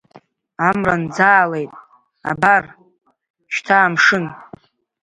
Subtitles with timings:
[0.67, 1.71] Амра нӡаалеит
[2.31, 2.63] абар,
[3.53, 4.25] шьҭа амшын.